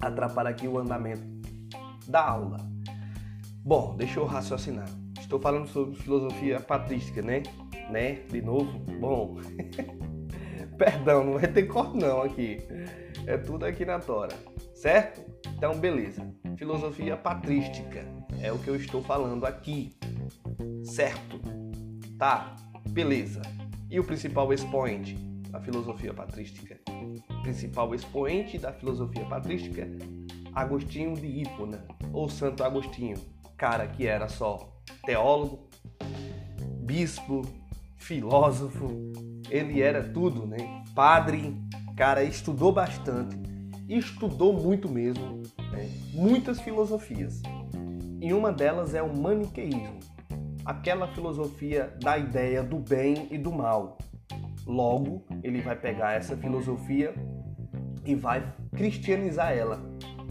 Atrapalha 0.00 0.50
aqui 0.50 0.66
o 0.66 0.78
andamento 0.78 1.22
da 2.08 2.26
aula. 2.26 2.56
Bom, 3.64 3.94
deixa 3.96 4.18
eu 4.18 4.26
raciocinar. 4.26 4.88
Estou 5.20 5.38
falando 5.38 5.68
sobre 5.68 5.94
filosofia 5.94 6.58
patrística, 6.58 7.22
né? 7.22 7.44
Né? 7.90 8.14
De 8.28 8.42
novo? 8.42 8.76
Bom. 8.98 9.36
Perdão, 10.76 11.22
não 11.24 11.34
vai 11.34 11.46
ter 11.46 11.62
cor 11.68 11.94
não 11.94 12.22
aqui. 12.22 12.58
É 13.24 13.36
tudo 13.36 13.64
aqui 13.64 13.84
na 13.84 14.00
tora, 14.00 14.34
certo? 14.74 15.22
Então, 15.56 15.78
beleza. 15.78 16.28
Filosofia 16.56 17.16
patrística 17.16 18.04
é 18.40 18.50
o 18.50 18.58
que 18.58 18.66
eu 18.66 18.74
estou 18.74 19.00
falando 19.00 19.46
aqui. 19.46 19.92
Certo? 20.82 21.40
Tá, 22.18 22.56
beleza. 22.88 23.42
E 23.88 24.00
o 24.00 24.04
principal 24.04 24.52
expoente 24.52 25.14
da 25.50 25.60
filosofia 25.60 26.12
patrística? 26.12 26.80
O 27.30 27.42
principal 27.42 27.94
expoente 27.94 28.58
da 28.58 28.72
filosofia 28.72 29.24
patrística, 29.26 29.88
Agostinho 30.52 31.14
de 31.14 31.26
Hipona, 31.26 31.86
ou 32.12 32.28
Santo 32.28 32.64
Agostinho, 32.64 33.16
cara 33.62 33.86
que 33.86 34.08
era 34.08 34.28
só 34.28 34.58
teólogo, 35.06 35.68
bispo, 36.80 37.42
filósofo, 37.96 38.88
ele 39.48 39.80
era 39.80 40.02
tudo, 40.02 40.44
né? 40.44 40.82
Padre, 40.96 41.56
cara, 41.96 42.24
estudou 42.24 42.72
bastante, 42.72 43.36
estudou 43.88 44.52
muito 44.52 44.88
mesmo, 44.88 45.44
né? 45.70 45.88
muitas 46.12 46.60
filosofias. 46.60 47.40
E 48.20 48.32
uma 48.32 48.50
delas 48.50 48.96
é 48.96 49.02
o 49.02 49.16
maniqueísmo, 49.16 50.00
aquela 50.64 51.06
filosofia 51.06 51.96
da 52.02 52.18
ideia 52.18 52.64
do 52.64 52.80
bem 52.80 53.28
e 53.30 53.38
do 53.38 53.52
mal. 53.52 53.96
Logo, 54.66 55.24
ele 55.40 55.60
vai 55.60 55.76
pegar 55.76 56.14
essa 56.14 56.36
filosofia 56.36 57.14
e 58.04 58.16
vai 58.16 58.52
cristianizar 58.74 59.52
ela. 59.52 59.80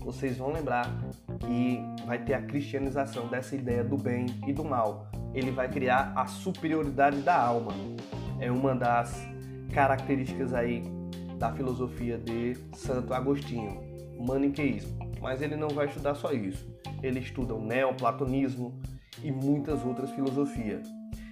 Vocês 0.01 0.35
vão 0.35 0.51
lembrar 0.51 0.91
que 1.41 1.79
vai 2.05 2.19
ter 2.19 2.33
a 2.33 2.41
cristianização 2.41 3.27
dessa 3.27 3.55
ideia 3.55 3.83
do 3.83 3.97
bem 3.97 4.25
e 4.47 4.53
do 4.53 4.63
mal. 4.63 5.09
ele 5.33 5.51
vai 5.51 5.69
criar 5.69 6.11
a 6.15 6.25
superioridade 6.25 7.21
da 7.21 7.35
alma. 7.35 7.71
É 8.39 8.51
uma 8.51 8.75
das 8.75 9.25
características 9.73 10.53
aí 10.53 10.83
da 11.37 11.53
filosofia 11.53 12.17
de 12.17 12.57
Santo 12.73 13.13
Agostinho, 13.13 13.79
maniqueísmo. 14.19 14.97
Mas 15.21 15.41
ele 15.41 15.55
não 15.55 15.69
vai 15.69 15.87
estudar 15.87 16.15
só 16.15 16.31
isso. 16.33 16.67
Ele 17.01 17.19
estuda 17.19 17.53
o 17.53 17.63
neoplatonismo 17.63 18.81
e 19.23 19.31
muitas 19.31 19.85
outras 19.85 20.11
filosofias. 20.11 20.85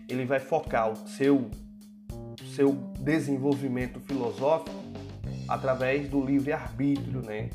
Ele 0.07 0.25
vai 0.25 0.39
focar 0.39 0.91
o 0.91 0.95
seu 0.95 1.49
seu 2.55 2.73
desenvolvimento 2.99 3.99
filosófico 4.01 4.75
através 5.47 6.09
do 6.09 6.23
livre 6.23 6.51
arbítrio, 6.51 7.21
né? 7.21 7.49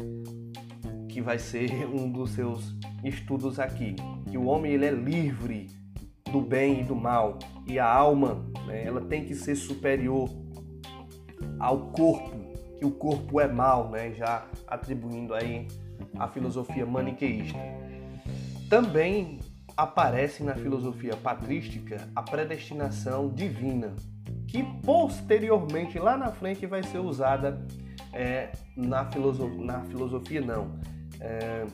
Que 1.15 1.21
vai 1.21 1.39
ser 1.39 1.71
um 1.87 2.11
dos 2.11 2.33
seus 2.33 2.75
estudos 3.05 3.61
aqui. 3.61 3.95
Que 4.29 4.37
o 4.37 4.47
homem 4.47 4.73
ele 4.73 4.85
é 4.85 4.91
livre 4.91 5.71
do 6.33 6.41
bem 6.41 6.81
e 6.81 6.83
do 6.83 6.97
mal 6.97 7.39
e 7.65 7.79
a 7.79 7.87
alma, 7.87 8.45
né, 8.67 8.85
ela 8.85 9.01
tem 9.01 9.25
que 9.25 9.37
ser 9.37 9.55
superior 9.55 10.29
ao 11.61 11.93
corpo, 11.93 12.37
que 12.77 12.85
o 12.85 12.91
corpo 12.91 13.41
é 13.41 13.47
mal, 13.47 13.89
né? 13.91 14.13
Já 14.15 14.45
atribuindo 14.67 15.33
aí 15.33 15.69
a 16.19 16.27
filosofia 16.27 16.85
maniqueísta. 16.85 17.59
Também 18.69 19.39
aparece 19.77 20.43
na 20.43 20.55
filosofia 20.55 21.17
patrística 21.17 22.09
a 22.17 22.23
predestinação 22.23 23.29
divina, 23.29 23.95
que 24.49 24.65
posteriormente, 24.83 25.97
lá 26.01 26.17
na 26.17 26.33
frente, 26.33 26.67
vai 26.67 26.83
ser 26.83 26.99
usada 26.99 27.65
é, 28.13 28.51
na, 28.77 29.05
filosofia, 29.07 29.65
na 29.65 29.81
filosofia, 29.83 30.41
não, 30.41 30.79
é, 31.25 31.67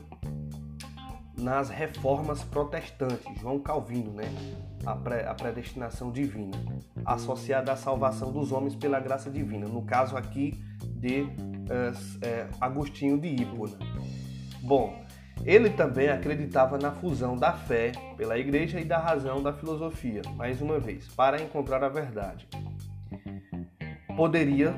nas 1.37 1.69
reformas 1.71 2.43
protestantes, 2.45 3.27
João 3.41 3.59
Calvino, 3.59 4.13
né? 4.13 4.25
A, 4.87 4.95
pré, 4.95 5.27
a 5.27 5.35
predestinação 5.35 6.11
divina, 6.11 6.57
associada 7.05 7.73
à 7.73 7.77
salvação 7.77 8.33
dos 8.33 8.53
homens 8.53 8.75
pela 8.75 8.99
graça 9.01 9.31
divina, 9.31 9.67
no 9.67 9.83
caso 9.83 10.17
aqui 10.17 10.63
de 10.97 11.27
é, 12.23 12.47
Agostinho 12.61 13.19
de 13.19 13.29
Hipona. 13.29 13.77
Bom, 14.63 15.05
ele 15.45 15.71
também 15.71 16.09
acreditava 16.09 16.79
na 16.79 16.93
fusão 16.93 17.37
da 17.37 17.53
fé 17.53 17.93
pela 18.17 18.39
igreja 18.39 18.81
e 18.81 18.85
da 18.85 18.99
razão 18.99 19.43
da 19.43 19.53
filosofia, 19.53 20.23
mais 20.37 20.61
uma 20.61 20.79
vez, 20.79 21.09
para 21.09 21.41
encontrar 21.41 21.83
a 21.83 21.89
verdade. 21.89 22.47
Poderia 24.17 24.75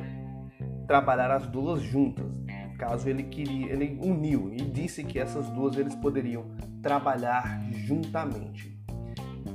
trabalhar 0.87 1.31
as 1.31 1.47
duas 1.47 1.83
juntas, 1.83 2.42
caso 2.73 3.09
ele 3.09 3.23
queria, 3.25 3.73
ele 3.73 3.99
uniu 4.03 4.53
e 4.53 4.63
disse 4.63 5.05
que 5.05 5.19
essas 5.19 5.49
duas 5.51 5.77
eles 5.77 5.95
poderiam 5.95 6.45
trabalhar 6.83 7.61
juntamente. 7.73 8.79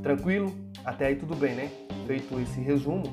Tranquilo? 0.01 0.53
Até 0.85 1.07
aí 1.07 1.15
tudo 1.15 1.35
bem, 1.35 1.55
né? 1.55 1.69
Feito 2.05 2.39
esse 2.39 2.59
resumo, 2.61 3.03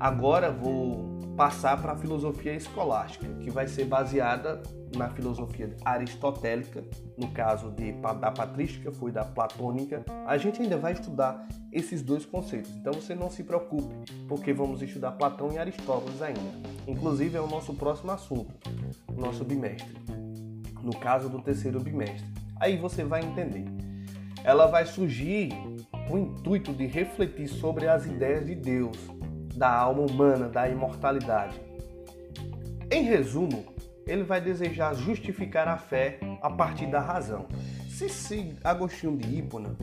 agora 0.00 0.50
vou 0.50 1.14
passar 1.36 1.80
para 1.80 1.92
a 1.92 1.96
filosofia 1.96 2.54
escolástica, 2.54 3.26
que 3.40 3.50
vai 3.50 3.66
ser 3.66 3.84
baseada 3.84 4.62
na 4.96 5.08
filosofia 5.08 5.74
aristotélica, 5.84 6.84
no 7.16 7.30
caso 7.32 7.70
de, 7.70 7.92
da 7.92 8.30
patrística, 8.30 8.92
foi 8.92 9.10
da 9.12 9.24
platônica. 9.24 10.04
A 10.26 10.36
gente 10.36 10.62
ainda 10.62 10.76
vai 10.76 10.92
estudar 10.92 11.46
esses 11.72 12.02
dois 12.02 12.24
conceitos, 12.24 12.70
então 12.76 12.92
você 12.92 13.14
não 13.14 13.30
se 13.30 13.42
preocupe, 13.42 13.94
porque 14.28 14.52
vamos 14.52 14.82
estudar 14.82 15.12
Platão 15.12 15.52
e 15.52 15.58
Aristóteles 15.58 16.20
ainda. 16.22 16.40
Inclusive 16.86 17.36
é 17.36 17.40
o 17.40 17.46
nosso 17.46 17.74
próximo 17.74 18.12
assunto, 18.12 18.52
nosso 19.16 19.44
bimestre, 19.44 19.96
no 20.82 20.94
caso 20.96 21.28
do 21.28 21.40
terceiro 21.40 21.80
bimestre. 21.80 22.26
Aí 22.60 22.76
você 22.76 23.04
vai 23.04 23.24
entender. 23.24 23.64
Ela 24.44 24.66
vai 24.66 24.84
surgir 24.84 25.50
com 26.06 26.14
o 26.14 26.18
intuito 26.18 26.72
de 26.72 26.86
refletir 26.86 27.48
sobre 27.48 27.88
as 27.88 28.04
ideias 28.04 28.44
de 28.46 28.54
Deus, 28.54 28.96
da 29.54 29.72
alma 29.72 30.02
humana, 30.02 30.48
da 30.48 30.68
imortalidade. 30.68 31.60
Em 32.90 33.02
resumo, 33.02 33.64
ele 34.06 34.22
vai 34.22 34.40
desejar 34.40 34.94
justificar 34.94 35.68
a 35.68 35.76
fé 35.76 36.18
a 36.42 36.50
partir 36.50 36.86
da 36.86 37.00
razão. 37.00 37.46
Se, 37.88 38.08
se 38.08 38.54
Agostinho 38.62 39.16
de 39.16 39.38
Hipona 39.38 39.76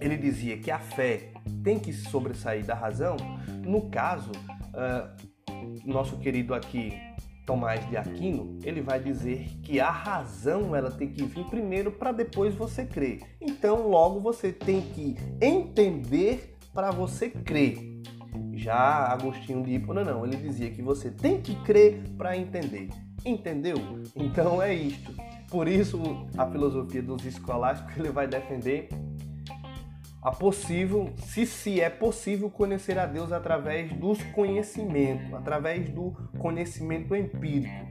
ele 0.00 0.16
dizia 0.16 0.56
que 0.58 0.70
a 0.70 0.78
fé 0.78 1.30
tem 1.62 1.78
que 1.78 1.92
sobressair 1.92 2.64
da 2.64 2.74
razão, 2.74 3.16
no 3.64 3.88
caso, 3.88 4.30
uh, 4.30 5.84
nosso 5.84 6.18
querido 6.18 6.54
aqui 6.54 6.92
Tomás 7.46 7.86
de 7.88 7.96
Aquino, 7.96 8.58
ele 8.62 8.80
vai 8.80 9.00
dizer 9.00 9.46
que 9.62 9.80
a 9.80 9.90
razão 9.90 10.74
ela 10.74 10.90
tem 10.90 11.08
que 11.08 11.24
vir 11.24 11.44
primeiro 11.44 11.92
para 11.92 12.12
depois 12.12 12.54
você 12.54 12.84
crer. 12.84 13.20
Então, 13.40 13.88
logo 13.88 14.20
você 14.20 14.52
tem 14.52 14.80
que 14.80 15.16
entender 15.40 16.56
para 16.72 16.90
você 16.90 17.28
crer. 17.28 17.78
Já 18.54 19.06
Agostinho 19.08 19.62
de 19.62 19.74
Hipona 19.74 20.04
não, 20.04 20.24
ele 20.24 20.36
dizia 20.36 20.70
que 20.70 20.82
você 20.82 21.10
tem 21.10 21.40
que 21.40 21.54
crer 21.62 22.02
para 22.16 22.36
entender. 22.36 22.88
Entendeu? 23.24 23.76
Então 24.14 24.60
é 24.60 24.74
isto. 24.74 25.14
Por 25.50 25.68
isso 25.68 26.26
a 26.36 26.46
filosofia 26.46 27.02
dos 27.02 27.24
escolásticos 27.24 27.96
ele 27.96 28.10
vai 28.10 28.26
defender 28.26 28.88
a 30.20 30.30
possível, 30.30 31.12
se 31.18 31.44
se 31.44 31.80
é 31.80 31.90
possível 31.90 32.50
conhecer 32.50 32.98
a 32.98 33.04
Deus 33.04 33.30
através 33.30 33.92
dos 33.92 34.22
conhecimentos, 34.32 35.34
através 35.34 35.90
do 35.90 36.12
conhecimento 36.38 37.14
empírico 37.14 37.84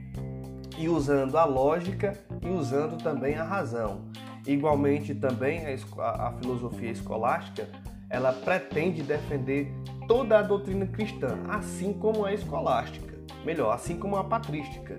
e 0.76 0.88
usando 0.88 1.38
a 1.38 1.44
lógica 1.44 2.12
e 2.42 2.48
usando 2.48 3.00
também 3.00 3.36
a 3.36 3.44
razão. 3.44 4.02
Igualmente 4.46 5.14
também 5.14 5.62
a, 5.64 6.28
a 6.28 6.32
filosofia 6.32 6.90
escolástica 6.90 7.68
ela 8.10 8.32
pretende 8.32 9.02
defender 9.02 9.72
toda 10.06 10.38
a 10.38 10.42
doutrina 10.42 10.86
cristã, 10.86 11.38
assim 11.48 11.92
como 11.92 12.24
a 12.24 12.34
escolástica, 12.34 13.14
melhor, 13.44 13.72
assim 13.72 13.96
como 13.96 14.16
a 14.16 14.24
patrística, 14.24 14.98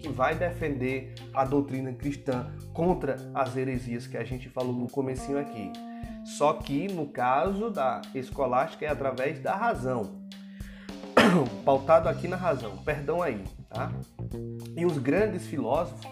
que 0.00 0.08
vai 0.08 0.34
defender 0.34 1.14
a 1.34 1.44
doutrina 1.44 1.92
cristã 1.92 2.52
contra 2.72 3.16
as 3.34 3.56
heresias 3.56 4.06
que 4.06 4.16
a 4.16 4.24
gente 4.24 4.48
falou 4.48 4.72
no 4.72 4.88
comecinho 4.88 5.38
aqui. 5.38 5.70
Só 6.24 6.54
que 6.54 6.88
no 6.88 7.06
caso 7.06 7.70
da 7.70 8.00
escolástica 8.14 8.86
é 8.86 8.88
através 8.88 9.38
da 9.40 9.54
razão. 9.54 10.20
Pautado 11.64 12.08
aqui 12.08 12.26
na 12.28 12.36
razão, 12.36 12.76
perdão 12.78 13.22
aí, 13.22 13.44
tá? 13.68 13.92
E 14.76 14.84
os 14.84 14.98
grandes 14.98 15.46
filósofos, 15.46 16.06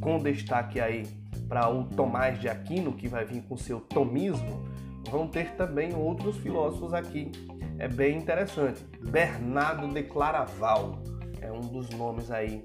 com 0.00 0.18
destaque 0.18 0.80
aí 0.80 1.06
para 1.48 1.68
o 1.68 1.84
Tomás 1.84 2.38
de 2.40 2.48
Aquino, 2.48 2.92
que 2.92 3.08
vai 3.08 3.24
vir 3.24 3.42
com 3.42 3.56
seu 3.56 3.80
tomismo, 3.80 4.64
vão 5.10 5.26
ter 5.26 5.52
também 5.56 5.94
outros 5.94 6.36
filósofos 6.36 6.94
aqui. 6.94 7.30
É 7.78 7.88
bem 7.88 8.18
interessante. 8.18 8.84
Bernardo 9.02 9.88
de 9.88 10.02
Claraval 10.02 11.02
é 11.40 11.50
um 11.50 11.60
dos 11.60 11.88
nomes 11.90 12.30
aí. 12.30 12.64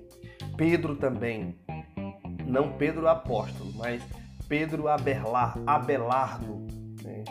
Pedro 0.58 0.96
também. 0.96 1.56
Não 2.46 2.74
Pedro 2.74 3.08
Apóstolo, 3.08 3.74
mas 3.76 4.02
Pedro 4.48 4.88
Abelar, 4.88 5.58
Abelardo. 5.66 6.68
Né? 7.04 7.24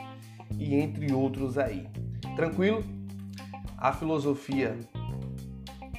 E 0.59 0.75
entre 0.75 1.13
outros 1.13 1.57
aí. 1.59 1.89
Tranquilo? 2.37 2.83
A 3.77 3.93
filosofia 3.93 4.79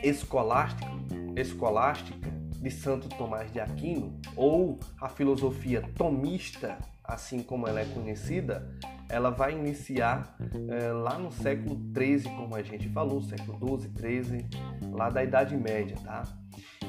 escolástica, 0.04 0.92
escolástica 1.36 2.30
de 2.62 2.72
Santo 2.72 3.08
Tomás 3.10 3.52
de 3.52 3.60
Aquino, 3.60 4.20
ou 4.36 4.80
a 5.00 5.08
filosofia 5.08 5.84
tomista, 5.96 6.78
assim 7.04 7.44
como 7.44 7.68
ela 7.68 7.80
é 7.80 7.86
conhecida, 7.86 8.68
ela 9.08 9.30
vai 9.30 9.54
iniciar 9.54 10.36
é, 10.70 10.92
lá 10.92 11.18
no 11.18 11.32
século 11.32 11.76
13, 11.94 12.28
como 12.30 12.56
a 12.56 12.64
gente 12.64 12.90
falou, 12.90 13.22
século 13.22 13.58
12, 13.60 13.90
13, 13.90 14.46
lá 14.92 15.10
da 15.10 15.24
Idade 15.24 15.56
Média, 15.56 15.96
tá? 16.04 16.24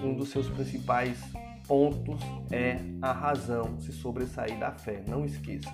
Um 0.03 0.15
dos 0.15 0.29
seus 0.31 0.49
principais 0.49 1.19
pontos 1.67 2.21
é 2.51 2.79
a 3.03 3.13
razão 3.13 3.79
se 3.81 3.93
sobressair 3.93 4.59
da 4.59 4.73
fé, 4.73 5.03
não 5.09 5.25
esqueça. 5.25 5.73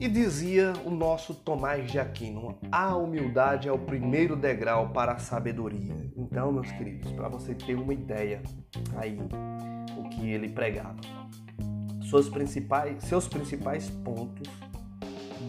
E 0.00 0.08
dizia 0.08 0.72
o 0.84 0.90
nosso 0.90 1.34
Tomás 1.34 1.90
de 1.90 1.98
Aquino: 1.98 2.56
a 2.70 2.96
humildade 2.96 3.68
é 3.68 3.72
o 3.72 3.78
primeiro 3.78 4.36
degrau 4.36 4.90
para 4.90 5.12
a 5.12 5.18
sabedoria. 5.18 5.94
Então, 6.16 6.52
meus 6.52 6.70
queridos, 6.70 7.10
para 7.12 7.28
você 7.28 7.54
ter 7.54 7.74
uma 7.74 7.92
ideia 7.92 8.40
aí 8.96 9.18
o 9.96 10.08
que 10.08 10.30
ele 10.30 10.48
pregava, 10.48 11.00
suas 12.08 12.28
principais, 12.28 13.02
seus 13.02 13.26
principais 13.26 13.90
pontos 13.90 14.48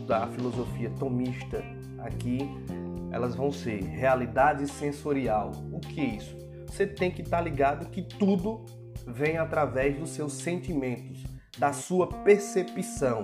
da 0.08 0.26
filosofia 0.28 0.90
tomista 0.98 1.64
aqui, 2.00 2.40
elas 3.12 3.36
vão 3.36 3.52
ser 3.52 3.84
realidade 3.84 4.68
sensorial. 4.68 5.52
O 5.72 5.80
que 5.80 6.02
é 6.02 6.06
isso? 6.16 6.49
Você 6.70 6.86
tem 6.86 7.12
que 7.12 7.22
estar 7.22 7.38
tá 7.38 7.44
ligado 7.44 7.90
que 7.90 8.02
tudo 8.02 8.64
vem 9.06 9.38
através 9.38 9.98
dos 9.98 10.12
seus 10.12 10.34
sentimentos, 10.34 11.24
da 11.58 11.74
sua 11.74 12.08
percepção, 12.08 13.24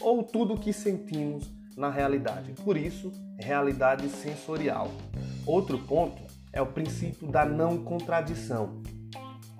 ou 0.00 0.22
tudo 0.22 0.56
que 0.56 0.72
sentimos 0.72 1.50
na 1.76 1.90
realidade. 1.90 2.52
Por 2.52 2.76
isso, 2.76 3.12
realidade 3.38 4.08
sensorial. 4.08 4.90
Outro 5.44 5.78
ponto 5.78 6.22
é 6.52 6.62
o 6.62 6.66
princípio 6.66 7.26
da 7.28 7.44
não 7.44 7.78
contradição. 7.78 8.80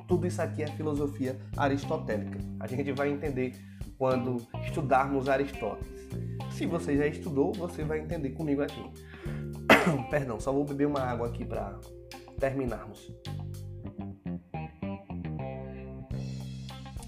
Tudo 0.06 0.26
isso 0.26 0.40
aqui 0.40 0.62
é 0.62 0.68
filosofia 0.68 1.36
aristotélica. 1.56 2.38
A 2.60 2.66
gente 2.66 2.92
vai 2.92 3.10
entender 3.10 3.54
quando 3.98 4.46
estudarmos 4.64 5.28
Aristóteles. 5.28 6.08
Se 6.52 6.64
você 6.64 6.96
já 6.96 7.06
estudou, 7.06 7.52
você 7.52 7.82
vai 7.82 7.98
entender 7.98 8.30
comigo 8.30 8.62
aqui. 8.62 8.82
Perdão, 10.10 10.38
só 10.38 10.52
vou 10.52 10.64
beber 10.64 10.86
uma 10.86 11.00
água 11.00 11.26
aqui 11.26 11.44
para 11.44 11.78
terminarmos. 12.38 13.12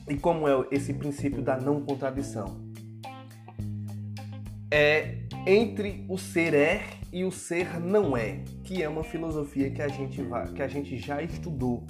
E 0.08 0.16
como 0.16 0.48
é 0.48 0.66
esse 0.70 0.94
princípio 0.94 1.42
da 1.42 1.58
não 1.58 1.82
contradição? 1.82 2.66
É 4.70 5.18
entre 5.46 6.04
o 6.08 6.18
ser 6.18 6.54
é 6.54 6.82
e 7.12 7.24
o 7.24 7.30
ser 7.30 7.80
não 7.80 8.16
é, 8.16 8.42
que 8.64 8.82
é 8.82 8.88
uma 8.88 9.02
filosofia 9.02 9.70
que 9.70 9.80
a 9.80 9.88
gente, 9.88 10.22
vai, 10.22 10.46
que 10.52 10.62
a 10.62 10.68
gente 10.68 10.98
já 10.98 11.22
estudou 11.22 11.86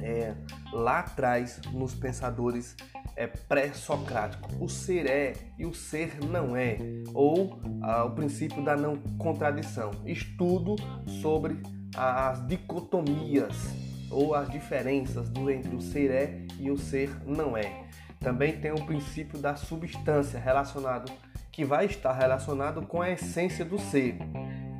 é, 0.00 0.34
lá 0.72 1.00
atrás 1.00 1.60
nos 1.72 1.94
pensadores 1.94 2.76
é, 3.16 3.26
pré-socráticos. 3.26 4.54
O 4.60 4.68
ser 4.68 5.06
é 5.06 5.32
e 5.58 5.64
o 5.64 5.72
ser 5.72 6.18
não 6.24 6.56
é, 6.56 6.78
ou 7.14 7.58
ah, 7.82 8.04
o 8.04 8.10
princípio 8.10 8.62
da 8.64 8.76
não 8.76 8.96
contradição. 9.18 9.90
Estudo 10.04 10.76
sobre 11.20 11.60
as 11.94 12.46
dicotomias 12.46 13.54
ou 14.10 14.34
as 14.34 14.48
diferenças 14.50 15.30
entre 15.50 15.74
o 15.74 15.80
ser 15.80 16.10
é 16.10 16.46
e 16.58 16.70
o 16.70 16.78
ser 16.78 17.10
não 17.26 17.56
é. 17.56 17.84
Também 18.20 18.58
tem 18.58 18.72
o 18.72 18.86
princípio 18.86 19.38
da 19.38 19.56
substância 19.56 20.38
relacionado 20.38 21.12
que 21.56 21.64
vai 21.64 21.86
estar 21.86 22.12
relacionado 22.12 22.82
com 22.82 23.00
a 23.00 23.10
essência 23.10 23.64
do 23.64 23.78
ser. 23.78 24.18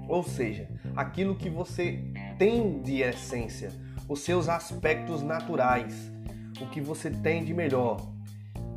Ou 0.07 0.23
seja, 0.23 0.69
aquilo 0.95 1.35
que 1.35 1.49
você 1.49 2.05
tem 2.39 2.83
de 2.83 3.01
essência, 3.01 3.73
os 4.07 4.21
seus 4.21 4.47
aspectos 4.47 5.23
naturais, 5.23 6.13
o 6.61 6.67
que 6.67 6.81
você 6.81 7.11
tem 7.11 7.43
de 7.43 7.55
melhor. 7.55 8.01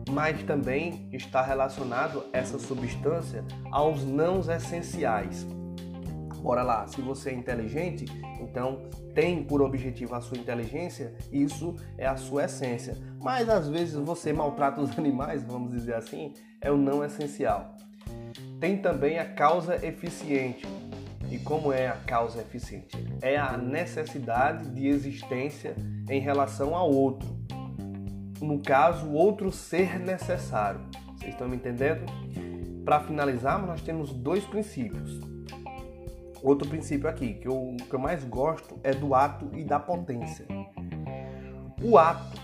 Mas 0.10 0.42
também 0.44 1.10
está 1.12 1.42
relacionado 1.42 2.26
essa 2.32 2.58
substância 2.58 3.44
aos 3.70 4.04
não 4.06 4.40
essenciais. 4.40 5.46
Bora 6.42 6.64
lá, 6.64 6.88
se 6.88 7.02
você 7.02 7.32
é 7.32 7.34
inteligente, 7.34 8.06
então 8.40 8.84
tem 9.14 9.44
por 9.44 9.62
objetivo 9.62 10.16
a 10.16 10.22
sua 10.22 10.38
inteligência, 10.38 11.14
isso 11.32 11.76
é 11.98 12.06
a 12.06 12.16
sua 12.16 12.46
essência. 12.46 12.98
Mas 13.22 13.50
às 13.50 13.68
vezes 13.68 13.96
você 13.96 14.32
maltrata 14.32 14.82
os 14.82 14.96
animais, 14.98 15.44
vamos 15.44 15.72
dizer 15.72 15.96
assim, 15.96 16.34
é 16.62 16.72
o 16.72 16.78
não 16.78 17.04
essencial. 17.04 17.76
Tem 18.60 18.78
também 18.78 19.20
a 19.20 19.26
causa 19.26 19.76
eficiente, 19.86 20.66
e 21.32 21.38
como 21.38 21.72
é 21.72 21.88
a 21.88 21.96
causa 21.96 22.42
eficiente? 22.42 22.98
É 23.22 23.38
a 23.38 23.56
necessidade 23.56 24.70
de 24.72 24.88
existência 24.88 25.76
em 26.10 26.20
relação 26.20 26.76
ao 26.76 26.92
outro. 26.92 27.28
No 28.42 28.60
caso, 28.60 29.12
outro 29.12 29.52
ser 29.52 30.00
necessário. 30.00 30.80
Vocês 31.18 31.34
estão 31.34 31.48
me 31.48 31.58
entendendo? 31.58 32.06
Para 32.84 33.02
finalizar, 33.02 33.64
nós 33.64 33.82
temos 33.82 34.12
dois 34.12 34.44
princípios. 34.46 35.20
Outro 36.42 36.68
princípio 36.68 37.10
aqui, 37.10 37.34
que 37.34 37.48
eu, 37.48 37.76
que 37.90 37.94
eu 37.94 38.00
mais 38.00 38.24
gosto, 38.24 38.80
é 38.84 38.94
do 38.94 39.14
ato 39.14 39.50
e 39.54 39.64
da 39.64 39.80
potência. 39.80 40.46
O 41.82 41.98
ato 41.98 42.40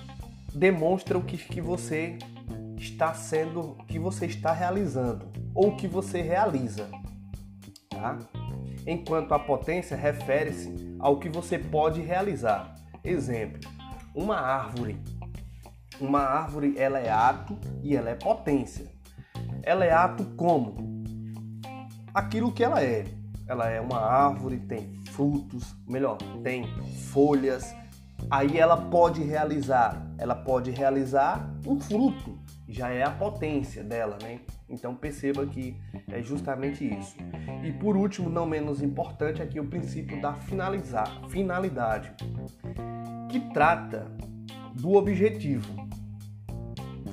demonstra 0.53 1.17
o 1.17 1.23
que, 1.23 1.37
que 1.37 1.61
você 1.61 2.17
está 2.77 3.13
sendo, 3.13 3.75
que 3.87 3.97
você 3.97 4.25
está 4.25 4.51
realizando 4.51 5.27
ou 5.53 5.75
que 5.75 5.87
você 5.87 6.21
realiza, 6.21 6.89
tá? 7.89 8.19
enquanto 8.85 9.33
a 9.33 9.39
potência 9.39 9.97
refere-se 9.97 10.95
ao 10.99 11.19
que 11.19 11.29
você 11.29 11.57
pode 11.57 12.01
realizar. 12.01 12.75
Exemplo: 13.03 13.59
uma 14.13 14.37
árvore. 14.37 14.97
Uma 15.99 16.19
árvore 16.19 16.75
ela 16.77 16.99
é 16.99 17.09
ato 17.09 17.57
e 17.81 17.95
ela 17.95 18.09
é 18.09 18.15
potência. 18.15 18.85
Ela 19.63 19.85
é 19.85 19.91
ato 19.91 20.25
como? 20.35 21.03
Aquilo 22.13 22.51
que 22.51 22.63
ela 22.63 22.83
é. 22.83 23.05
Ela 23.47 23.69
é 23.69 23.79
uma 23.79 23.99
árvore, 23.99 24.57
tem 24.57 25.01
frutos, 25.11 25.75
melhor, 25.87 26.17
tem 26.43 26.65
folhas. 27.11 27.75
Aí 28.29 28.57
ela 28.57 28.75
pode 28.75 29.21
realizar, 29.21 30.05
ela 30.17 30.33
pode 30.33 30.71
realizar 30.71 31.53
um 31.65 31.79
fruto, 31.79 32.39
já 32.67 32.89
é 32.89 33.03
a 33.03 33.11
potência 33.11 33.83
dela, 33.83 34.17
né? 34.21 34.39
Então 34.67 34.95
perceba 34.95 35.45
que 35.45 35.77
é 36.11 36.21
justamente 36.21 36.83
isso. 36.83 37.15
E 37.63 37.71
por 37.71 37.95
último, 37.95 38.29
não 38.29 38.45
menos 38.47 38.81
importante, 38.81 39.41
aqui 39.41 39.59
o 39.59 39.67
princípio 39.67 40.19
da 40.19 40.33
finalizar, 40.33 41.21
finalidade, 41.29 42.11
que 43.29 43.39
trata 43.53 44.11
do 44.73 44.93
objetivo. 44.93 45.85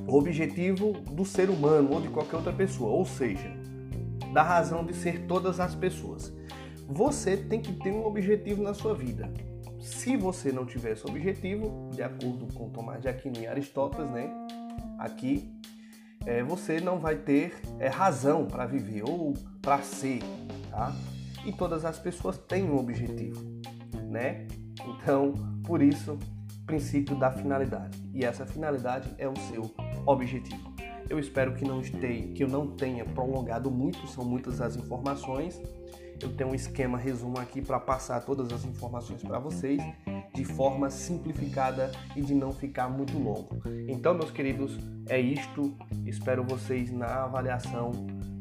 O 0.06 0.16
objetivo 0.16 0.92
do 0.92 1.24
ser 1.24 1.50
humano 1.50 1.92
ou 1.92 2.00
de 2.00 2.08
qualquer 2.08 2.36
outra 2.36 2.52
pessoa, 2.52 2.90
ou 2.90 3.04
seja, 3.04 3.61
da 4.32 4.42
razão 4.42 4.84
de 4.84 4.94
ser 4.94 5.26
todas 5.26 5.60
as 5.60 5.74
pessoas. 5.74 6.32
Você 6.88 7.36
tem 7.36 7.60
que 7.60 7.72
ter 7.72 7.90
um 7.90 8.04
objetivo 8.04 8.62
na 8.62 8.74
sua 8.74 8.94
vida. 8.94 9.32
Se 9.80 10.16
você 10.16 10.52
não 10.52 10.64
tiver 10.64 10.92
esse 10.92 11.06
objetivo, 11.06 11.90
de 11.92 12.02
acordo 12.02 12.46
com 12.54 12.70
Tomás 12.70 13.00
de 13.02 13.08
Aquino 13.08 13.38
e 13.38 13.46
Aristóteles, 13.46 14.10
né? 14.10 14.30
Aqui 14.98 15.52
é, 16.24 16.42
você 16.42 16.80
não 16.80 16.98
vai 16.98 17.16
ter 17.16 17.60
é, 17.78 17.88
razão 17.88 18.46
para 18.46 18.64
viver 18.66 19.02
ou 19.04 19.34
para 19.60 19.82
ser, 19.82 20.20
tá? 20.70 20.94
E 21.44 21.52
todas 21.52 21.84
as 21.84 21.98
pessoas 21.98 22.38
têm 22.38 22.64
um 22.64 22.76
objetivo, 22.76 23.40
né? 24.08 24.46
Então, 24.86 25.34
por 25.64 25.82
isso, 25.82 26.16
princípio 26.64 27.16
da 27.16 27.30
finalidade. 27.30 27.98
E 28.14 28.24
essa 28.24 28.46
finalidade 28.46 29.12
é 29.18 29.28
o 29.28 29.36
seu 29.48 29.74
objetivo. 30.06 30.71
Eu 31.08 31.18
espero 31.18 31.54
que 31.54 31.64
não 31.64 31.80
esteja, 31.80 32.28
que 32.28 32.42
eu 32.42 32.48
não 32.48 32.68
tenha 32.68 33.04
prolongado 33.04 33.70
muito, 33.70 34.06
são 34.06 34.24
muitas 34.24 34.60
as 34.60 34.76
informações. 34.76 35.60
Eu 36.20 36.32
tenho 36.34 36.50
um 36.50 36.54
esquema 36.54 36.96
resumo 36.96 37.38
aqui 37.38 37.60
para 37.60 37.80
passar 37.80 38.20
todas 38.20 38.52
as 38.52 38.64
informações 38.64 39.22
para 39.22 39.38
vocês 39.38 39.82
de 40.34 40.44
forma 40.44 40.88
simplificada 40.88 41.90
e 42.16 42.22
de 42.22 42.34
não 42.34 42.52
ficar 42.52 42.88
muito 42.88 43.18
longo. 43.18 43.60
Então, 43.88 44.14
meus 44.14 44.30
queridos, 44.30 44.78
é 45.08 45.20
isto. 45.20 45.76
Espero 46.06 46.44
vocês 46.44 46.92
na 46.92 47.24
avaliação 47.24 47.90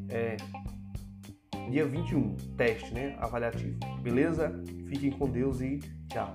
é, 0.08 0.36
dia 1.70 1.86
21, 1.86 2.36
teste, 2.56 2.92
né? 2.94 3.16
Avaliativo. 3.18 3.78
Beleza? 4.00 4.52
Fiquem 4.88 5.10
com 5.10 5.28
Deus 5.28 5.60
e 5.60 5.80
tchau. 6.08 6.34